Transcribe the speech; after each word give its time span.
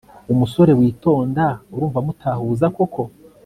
umusore 0.33 0.71
witonda 0.79 1.45
urumva 1.73 1.99
mutahuza 2.05 2.65
koko!? 2.75 3.01